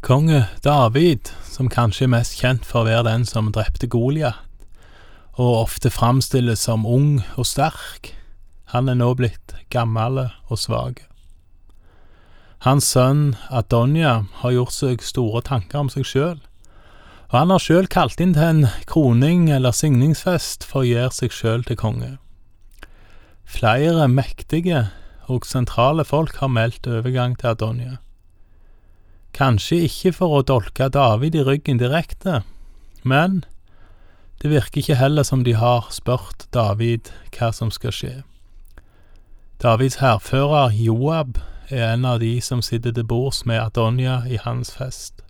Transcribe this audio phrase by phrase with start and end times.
[0.00, 4.38] Konge David, som kanskje er mest kjent for å være den som drepte Goliat,
[5.36, 8.14] og ofte framstilles som ung og sterk,
[8.72, 11.04] han er nå blitt gammel og svak.
[12.64, 16.40] Hans sønn Adonia har gjort seg store tanker om seg sjøl,
[17.28, 21.36] og han har sjøl kalt inn til en kroning eller signingsfest for å gjøre seg
[21.36, 22.14] sjøl til konge.
[23.44, 24.86] Flere mektige
[25.28, 27.98] og sentrale folk har meldt overgang til Adonia.
[29.40, 32.42] Kanskje ikke for å dolke David i ryggen direkte,
[33.08, 33.38] men
[34.42, 38.12] det virker ikke heller som de har spurt David hva som skal skje.
[39.64, 41.40] Davids hærfører Joab
[41.70, 45.24] er en av de som sitter til bords med Adonia i hans fest.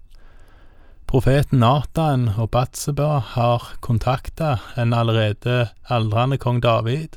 [1.06, 7.14] Profeten Natan og Batseba har kontakta en allerede aldrende kong David,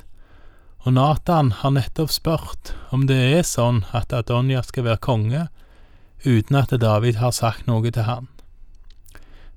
[0.86, 5.46] og Natan har nettopp spurt om det er sånn at Adonia skal være konge,
[6.26, 8.28] uten at David har sagt noe til han.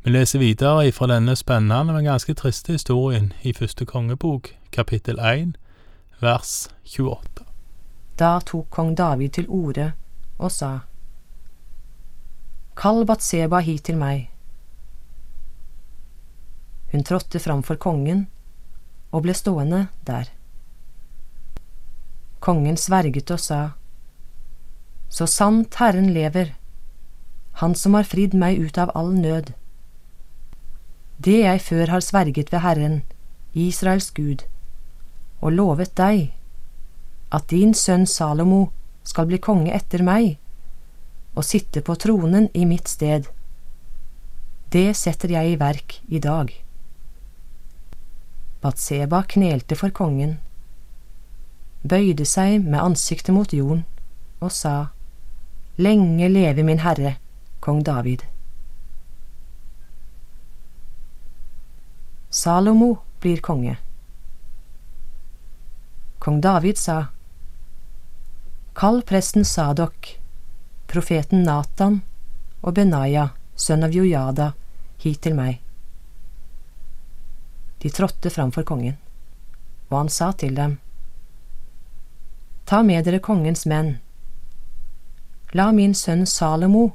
[0.03, 5.55] Vi leser videre fra denne spennende, men ganske triste historien i første kongebok, kapittel 1,
[6.21, 7.43] vers 28.
[8.19, 9.91] Da tok kong David til orde
[10.37, 10.71] og sa,
[12.77, 14.27] Kall Batseba hit til meg.
[16.91, 18.27] Hun trådte framfor kongen
[19.11, 20.29] og ble stående der.
[22.39, 23.61] Kongen sverget og sa,
[25.09, 26.53] så sant Herren lever,
[27.57, 29.53] Han som har fridd meg ut av all nød.
[31.17, 32.99] Det jeg før har sverget ved Herren,
[33.57, 34.43] Israels Gud,
[35.41, 36.33] og lovet deg,
[37.33, 38.67] at din sønn Salomo
[39.03, 40.37] skal bli konge etter meg
[41.37, 43.25] og sitte på tronen i mitt sted.
[44.69, 46.51] Det setter jeg i verk i dag.
[48.61, 50.37] Batseba knelte for kongen,
[51.81, 53.85] bøyde seg med ansiktet mot jorden
[54.41, 54.89] og sa,
[55.77, 57.17] Lenge leve min herre,
[57.67, 58.23] kong David.
[62.29, 63.77] Salomo blir konge.
[66.19, 67.05] Kong David sa,
[68.73, 70.07] Kall presten Sadok,
[70.87, 71.97] profeten Natan
[72.61, 73.25] og Benaya,
[73.55, 74.53] sønn av Jojada,
[75.03, 75.57] hit til meg.
[77.83, 78.95] De trådte framfor kongen,
[79.89, 80.77] og han sa til dem,
[82.63, 83.91] Ta med dere kongens menn
[85.51, 86.85] La min sønn Salomo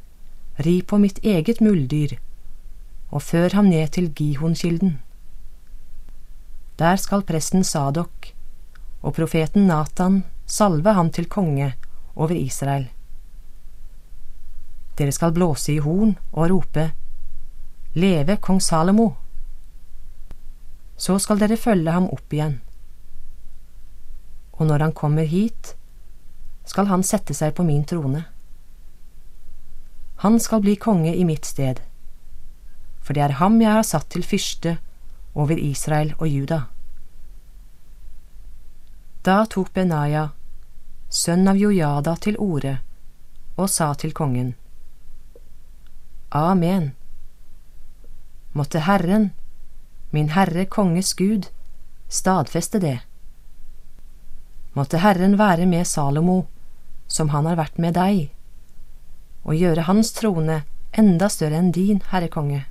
[0.58, 2.18] ri på mitt eget muldyr
[3.12, 4.98] og før ham ned til Gihonkilden.
[6.78, 8.32] Der skal presten Sadok
[9.02, 11.74] og profeten Natan salve ham til konge
[12.14, 12.88] over Israel.
[14.98, 16.90] Dere skal blåse i horn og rope
[17.94, 19.10] Leve kong Salomo!
[20.96, 22.60] Så skal dere følge ham opp igjen.
[24.52, 25.74] Og når han kommer hit,
[26.64, 28.22] skal han sette seg på min trone.
[30.22, 31.80] Han skal bli konge i mitt sted,
[33.02, 34.76] for det er ham jeg har satt til fyrste
[35.34, 36.58] over Israel og Juda.
[39.26, 40.28] Da tok Benaya,
[41.10, 42.76] sønn av Jojada, til orde
[43.56, 44.52] og sa til kongen,
[46.30, 46.92] Amen.
[48.54, 49.32] Måtte Herren,
[50.14, 51.48] min Herre konges Gud,
[52.06, 53.00] stadfeste det.
[54.78, 56.44] Måtte Herren være med Salomo,
[57.08, 58.30] som han har vært med deg
[59.42, 60.62] og gjøre hans trone
[60.98, 62.64] enda større enn din, herre konge.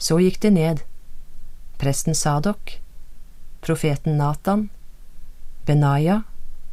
[0.00, 0.82] Så gikk det ned,
[1.80, 2.78] presten Sadok,
[3.60, 4.68] profeten Natan,
[5.66, 6.22] Benaya,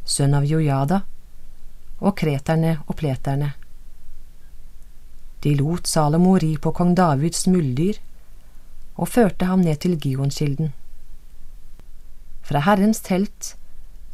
[0.07, 1.01] sønn av Jojada,
[1.99, 3.53] og kreterne og pleterne.
[5.43, 7.99] De lot Salomo ri på kong Davids muldyr
[8.97, 10.71] og førte ham ned til Gionskilden.
[12.47, 13.53] Fra Herrens telt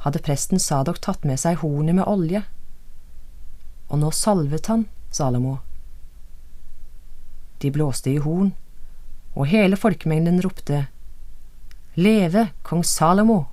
[0.04, 2.44] hadde presten Sadok tatt med seg hornet med olje
[3.94, 5.60] og nå salvet han Salomo.
[7.62, 8.50] De blåste i horn,
[9.38, 10.88] og hele folkemengden ropte
[11.94, 13.44] Leve kong Salomo!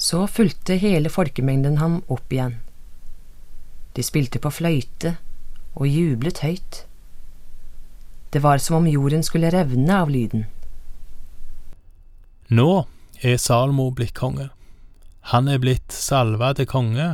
[0.00, 2.56] Så fulgte hele folkemengden ham opp igjen.
[3.94, 5.14] De spilte på fløyte
[5.76, 6.80] og jublet høyt.
[8.32, 10.48] Det var som om jorden skulle revne av lyden.
[12.48, 12.86] Nå
[13.20, 14.48] er Salomo blitt konge.
[15.30, 17.12] Han er blitt salva til konge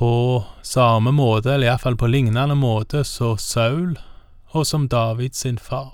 [0.00, 3.98] på samme måte, eller iallfall på lignende måte, som Saul
[4.56, 5.92] og som David sin far.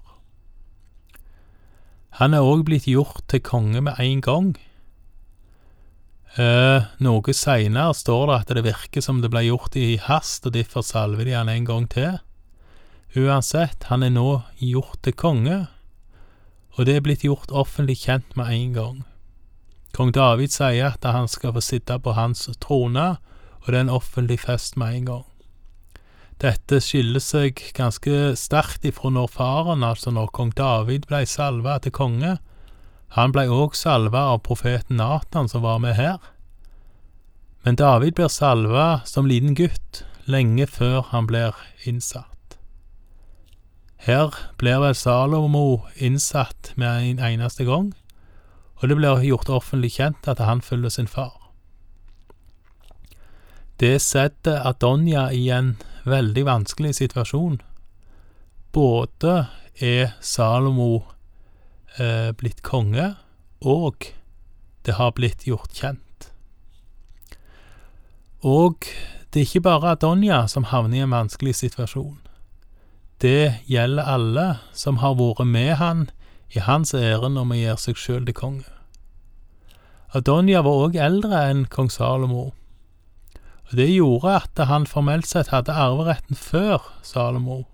[2.20, 4.54] Han er òg blitt gjort til konge med en gang.
[6.38, 10.54] Eh, noe seinere står det at det virker som det ble gjort i hast, og
[10.54, 12.20] derfor salver de han en gang til.
[13.18, 15.60] Uansett, han er nå gjort til konge,
[16.78, 18.98] og det er blitt gjort offentlig kjent med en gang.
[19.96, 23.16] Kong David sier at han skal få sitte på hans trone,
[23.66, 25.24] og det er en offentlig fest med en gang.
[26.38, 31.94] Dette skiller seg ganske sterkt ifra når faren, altså når kong David ble salva til
[31.96, 32.36] konge.
[33.16, 36.20] Han ble òg salva av profeten Natan, som var med her.
[37.64, 41.56] Men David blir salva som liten gutt, lenge før han blir
[41.88, 42.58] innsatt.
[44.06, 47.90] Her blir vel Salomo innsatt med en eneste gang,
[48.76, 51.45] og det blir gjort offentlig kjent at han følger sin far.
[53.76, 55.74] Det setter Adonja i en
[56.08, 57.58] veldig vanskelig situasjon.
[58.72, 59.34] Både
[59.76, 61.04] er Salomo
[62.00, 63.10] eh, blitt konge,
[63.60, 64.08] og
[64.88, 66.30] det har blitt gjort kjent.
[68.40, 68.88] Og
[69.32, 72.16] det er ikke bare Adonja som havner i en vanskelig situasjon.
[73.20, 76.08] Det gjelder alle som har vært med han
[76.54, 78.68] i hans ærend om å gjøre seg sjøl til konge.
[80.16, 82.54] Adonja var òg eldre enn kong Salomo,
[83.70, 87.64] og det gjorde at han formelt sett hadde arveretten før Salomo.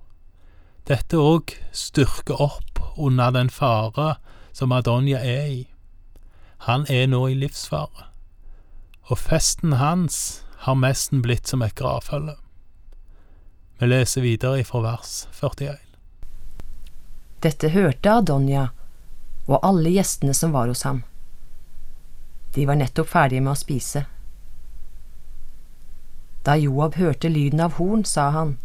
[0.88, 4.16] Dette òg styrker opp under den fare
[4.52, 5.60] som Adonja er i.
[6.66, 8.08] Han er nå i livsfare,
[9.10, 12.36] og festen hans har nesten blitt som et gravfølge.
[13.78, 15.74] Vi leser videre fra vers 41.
[17.42, 18.68] Dette hørte Adonja
[19.48, 21.02] og alle gjestene som var hos ham.
[22.54, 24.04] De var nettopp ferdige med å spise.
[26.44, 28.56] Da Joab hørte lyden av horn, sa han,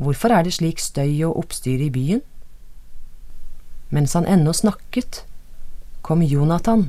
[0.00, 2.22] Hvorfor er det slik støy og oppstyr i byen?
[3.90, 5.24] Mens han ennå snakket,
[6.06, 6.86] kom Jonathan,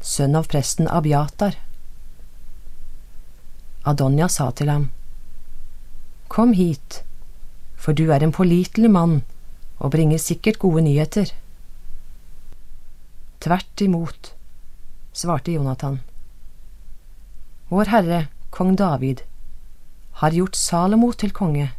[0.00, 1.58] sønn av presten Abiatar.
[3.84, 4.88] Adonja sa til ham,
[6.30, 7.02] Kom hit,
[7.76, 9.20] for du er en pålitelig mann
[9.80, 11.32] og bringer sikkert gode nyheter.
[13.40, 14.34] Tvert imot,
[15.12, 15.98] svarte Jonathan.
[17.70, 19.22] Vår Herre, kong David,
[20.20, 21.70] har gjort Salomo til konge.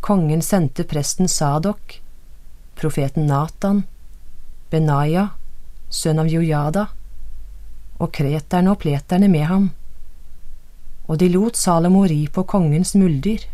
[0.00, 1.98] Kongen sendte presten Sadok,
[2.78, 3.84] profeten Natan,
[4.70, 5.26] Benaya,
[5.90, 6.86] sønn av Jojada,
[8.00, 9.70] og kreterne og pleterne med ham,
[11.10, 13.44] og de lot Salomo ri på kongens muldyr.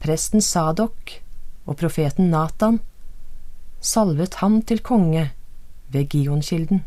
[0.00, 1.18] Presten Sadok
[1.66, 2.78] og profeten Natan
[3.82, 5.30] salvet ham til konge
[5.92, 6.84] ved Gionkilden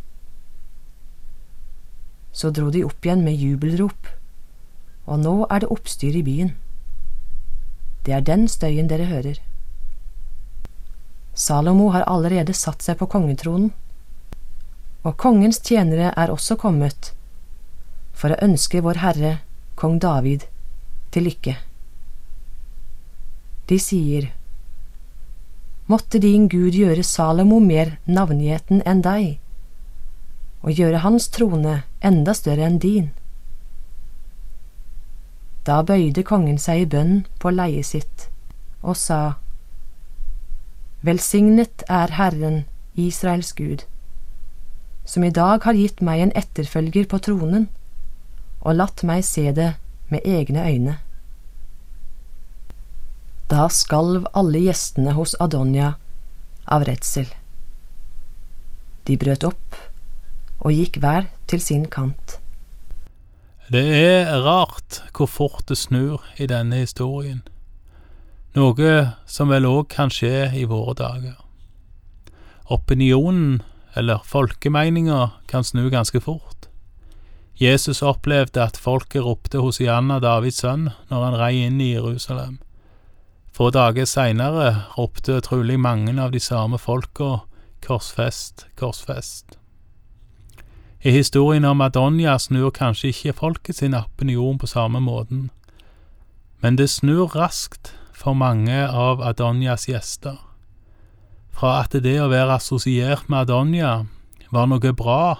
[2.40, 4.08] så dro de opp igjen med jubelrop,
[5.12, 6.54] og nå er det oppstyr i byen.
[8.08, 9.42] Det er den støyen dere hører.
[11.36, 13.74] Salomo har allerede satt seg på kongetronen,
[15.04, 17.12] og kongens tjenere er også kommet
[18.16, 19.34] for å ønske vår Herre,
[19.80, 20.48] kong David,
[21.12, 21.56] til lykke.
[23.68, 24.32] De sier,
[25.90, 29.40] Måtte din Gud gjøre Salomo mer navngjeten enn deg,
[30.62, 33.10] og gjøre hans trone enda større enn din.
[35.68, 38.30] Da bøyde kongen seg i bønn på leiet sitt
[38.80, 39.40] og sa,
[41.04, 42.64] Velsignet er Herren,
[42.96, 43.84] Israels Gud,
[45.06, 47.68] som i dag har gitt meg en etterfølger på tronen
[48.60, 49.74] og latt meg se det
[50.12, 50.96] med egne øyne.
[53.50, 55.94] Da skalv alle gjestene hos Adonia
[56.68, 57.30] av redsel.
[59.08, 59.80] De brøt opp
[60.60, 62.38] og gikk hver til sin kant.
[63.70, 67.44] Det er rart hvor fort det snur i denne historien,
[68.58, 68.94] noe
[69.30, 71.38] som vel òg kan skje i våre dager.
[72.70, 73.62] Opinionen,
[73.98, 76.68] eller folkemeninga, kan snu ganske fort.
[77.60, 82.60] Jesus opplevde at folket ropte Hosianna, Davids sønn, når han rei inn i Jerusalem.
[83.52, 87.42] Få dager seinere ropte trolig mange av de samme folka
[87.84, 89.58] korsfest, korsfest.
[91.02, 95.48] I historien om Adonja snur kanskje ikke folket sin opinion på samme måten,
[96.60, 100.36] men det snur raskt for mange av Adonjas gjester.
[101.56, 103.94] Fra at det å være assosiert med Adonja
[104.52, 105.40] var noe bra,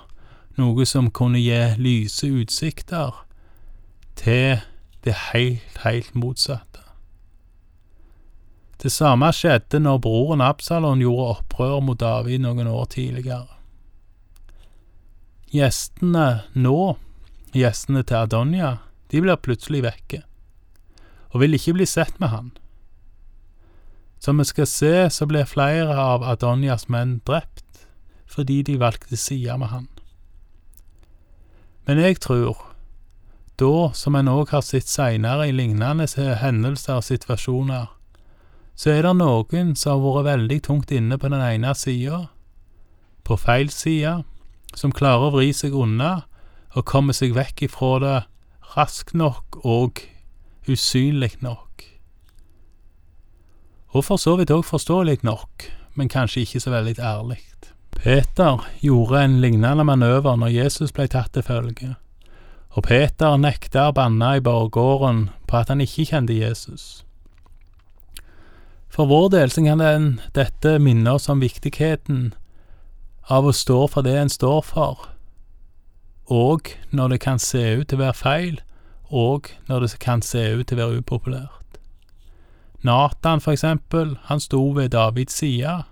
[0.56, 3.12] noe som kunne gi lyse utsikter,
[4.16, 4.64] til
[5.04, 6.88] det helt, helt motsatte.
[8.80, 13.59] Det samme skjedde når broren Absalon gjorde opprør mot David noen år tidligere.
[15.50, 16.98] Gjestene nå,
[17.58, 18.76] gjestene til Adonia,
[19.10, 20.22] de blir plutselig vekke,
[21.34, 22.52] og vil ikke bli sett med han.
[24.22, 27.66] Som vi skal se, så ble flere av Adonias menn drept
[28.30, 29.88] fordi de valgte side med han.
[31.90, 32.60] Men jeg tror,
[33.58, 36.06] da som en òg har sett seinere i lignende
[36.38, 37.88] hendelser og situasjoner,
[38.78, 42.28] så er det noen som har vært veldig tungt inne på den ene sida,
[43.26, 44.22] på feil side,
[44.76, 46.24] som klarer å vri seg unna
[46.78, 48.18] og komme seg vekk ifra det
[48.76, 50.04] raskt nok og
[50.70, 51.86] usynlig nok.
[53.98, 55.66] Og for så vidt òg forståelig nok,
[55.98, 57.42] men kanskje ikke så veldig ærlig.
[58.00, 61.96] Peter gjorde en lignende manøver når Jesus ble tatt til følge,
[62.72, 67.04] og Peter nekta å banne i borggården på at han ikke kjente Jesus.
[68.88, 69.84] For vår del kan
[70.32, 72.32] dette minne oss om viktigheten
[73.28, 75.10] av å stå for det en står for,
[76.30, 78.60] og når det kan se ut til å være feil,
[79.10, 81.80] og når det kan se ut til å være upopulært.
[82.86, 85.84] Nathan, for eksempel, han sto ved Davids side.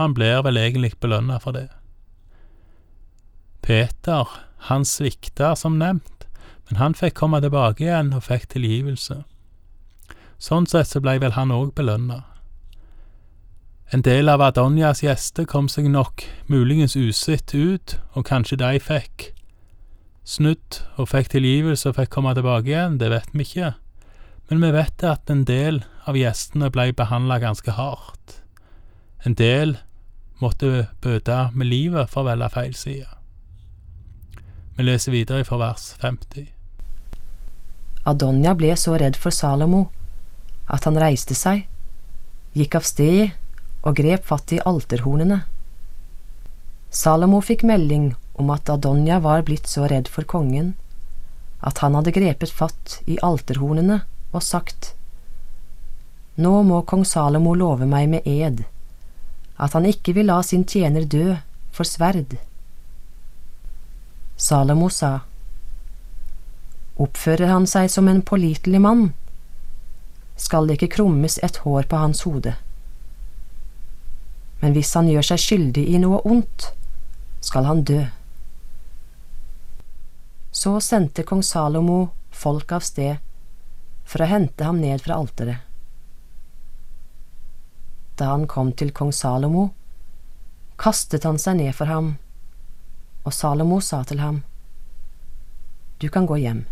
[0.00, 1.68] Han blir vel egentlig belønna for det.
[3.62, 4.26] Peter,
[4.68, 6.26] han svikta som nevnt,
[6.68, 9.22] men han fikk komme tilbake igjen og fikk tilgivelse.
[10.40, 12.24] Sånn sett så blei vel han òg belønna.
[13.94, 19.28] En del av Adonjas gjester kom seg nok muligens usett ut, og kanskje de fikk
[20.26, 23.68] snudd og fikk tilgivelse og fikk komme tilbake igjen, det vet vi ikke,
[24.48, 25.78] men vi vet at en del
[26.10, 28.40] av gjestene ble behandla ganske hardt.
[29.22, 29.76] En del
[30.42, 33.06] måtte bøte med livet for å velge feil side.
[34.74, 36.50] Vi leser videre fra vers 50.
[38.10, 39.86] Adonja ble så redd for Salomo
[40.66, 41.68] at han reiste seg,
[42.58, 43.38] gikk av sted
[43.84, 45.42] og grep fatt i alterhornene.
[46.94, 50.74] Salomo fikk melding om at Adonja var blitt så redd for kongen
[51.64, 54.02] at han hadde grepet fatt i alterhornene
[54.34, 54.92] og sagt,
[56.36, 58.64] Nå må kong Salomo love meg med ed
[59.56, 61.36] at han ikke vil la sin tjener dø
[61.74, 62.36] for sverd.
[64.36, 65.20] Salomo sa,
[66.98, 69.08] Oppfører han seg som en pålitelig mann,
[70.38, 72.54] skal det ikke krummes et hår på hans hode.
[74.64, 76.70] Men hvis han gjør seg skyldig i noe ondt,
[77.44, 77.98] skal han dø.
[80.56, 81.98] Så sendte kong Salomo
[82.32, 83.20] folk av sted
[84.08, 85.60] for å hente ham ned fra alteret.
[88.16, 89.66] Da han kom til kong Salomo,
[90.80, 92.14] kastet han seg ned for ham,
[93.28, 94.40] og Salomo sa til ham,
[96.00, 96.64] Du kan gå hjem.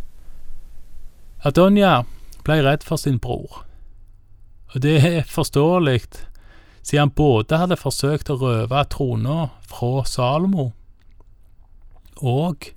[1.44, 2.06] Adonja
[2.40, 3.66] ble redd for sin bror,
[4.72, 6.31] og det er forståelig,
[6.82, 10.72] siden han både hadde forsøkt å røve trona fra Salomo,
[12.22, 12.72] og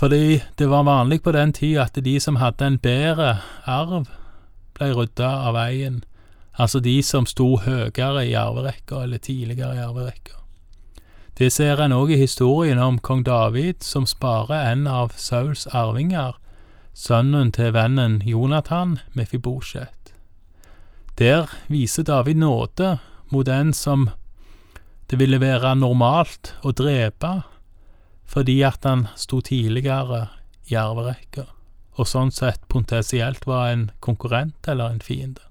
[0.00, 3.34] fordi det var vanlig på den tid at de som hadde en bedre
[3.68, 4.08] arv,
[4.74, 6.00] ble rydda av veien,
[6.56, 10.38] altså de som sto høyere i arverekka eller tidligere i arverekka.
[11.38, 16.34] Det ser en òg i historien om kong David som sparer en av Sauls arvinger,
[16.94, 19.99] sønnen til vennen Jonathan, Mefibosjet.
[21.20, 22.98] Der viser David nåde
[23.28, 24.08] mot en som
[25.10, 27.42] det ville være normalt å drepe
[28.30, 30.22] fordi at han sto tidligere
[30.70, 31.44] i arverekka,
[31.98, 35.44] og sånn sett potensielt var en konkurrent eller en fiende.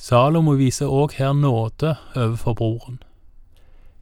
[0.00, 3.02] Salomo viser òg her nåde overfor broren.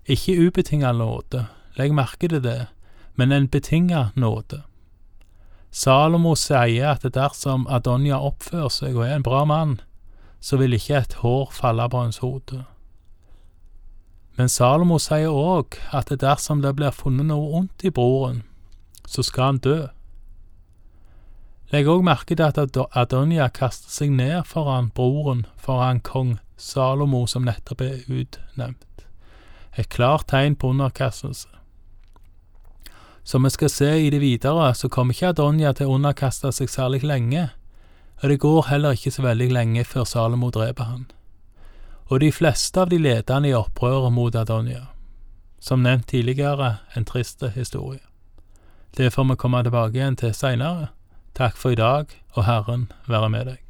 [0.06, 2.68] Ikke ubetinga nåde, legg merke til det,
[3.18, 4.62] men en betinga nåde.
[5.72, 9.78] Salomo sier at dersom Adonja oppfører seg og er en bra mann,
[10.36, 12.64] så vil ikke et hår falle på hans hode.
[14.36, 18.42] Men Salomo sier òg at dersom det blir funnet noe ondt i broren,
[19.08, 19.78] så skal han dø.
[21.72, 27.48] Legg òg merke til at Adonia kaster seg ned foran broren foran kong Salomo, som
[27.48, 29.06] nettopp er utnevnt.
[29.80, 31.48] Et klart tegn på underkastelse.
[33.24, 36.70] Som vi skal se i det videre, så kommer ikke Adonja til å underkaste seg
[36.70, 37.48] særlig lenge,
[38.22, 41.10] og det går heller ikke så veldig lenge før Salomo dreper han
[42.12, 44.90] og de fleste av de ledende i opprøret mot Adonja.
[45.60, 48.02] Som nevnt tidligere, en trist historie.
[48.96, 50.90] Det får vi komme tilbake igjen til seinere.
[51.32, 53.60] Takk for i dag, og Herren være med deg.